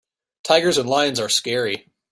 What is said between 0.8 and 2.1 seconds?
lions are scary.